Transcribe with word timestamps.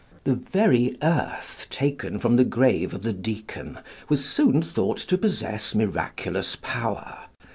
The 0.23 0.33
very 0.33 0.97
earth 1.03 1.67
taken 1.69 2.17
from 2.17 2.35
the 2.35 2.43
grave 2.43 2.95
of 2.95 3.03
the 3.03 3.13
Deacon 3.13 3.77
was 4.09 4.25
soon 4.27 4.63
thought 4.63 4.97
to 4.97 5.15
possess 5.15 5.75
miraculous 5.75 6.57
power. 6.59 7.19